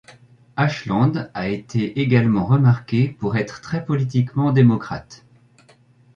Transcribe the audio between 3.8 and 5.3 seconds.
politiquement démocrate.